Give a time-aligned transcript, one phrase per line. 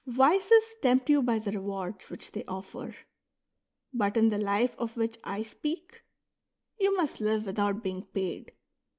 [0.07, 2.95] Vices tempt you by the rewards which they offer;
[3.93, 6.01] but in the life of which I speak,
[6.79, 8.51] you must live without being paid.